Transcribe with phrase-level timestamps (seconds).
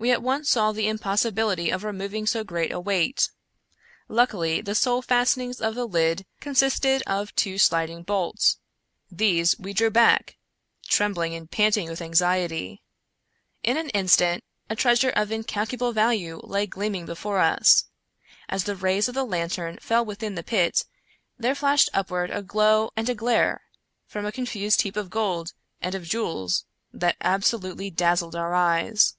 [0.00, 3.30] We at once saw the impossibility of removing so great a weight.
[4.06, 7.58] Luckily, the sole fastenings of the lid coh 144 Edgar Allan Poe sisted of two
[7.58, 8.58] sliding bolts.
[9.10, 10.36] These we drew back—
[10.88, 12.80] ^trem bling and panting with anxiety.
[13.64, 17.86] In an instant, a treasure of incalculable value lay gleaming before us.
[18.48, 20.84] As the rays of the lanterns fell within the pit,
[21.36, 23.62] there flashed upward a glow and a glare,
[24.06, 29.14] from a confused heap of gold and of jewels, that absolutely dazzled our eyes.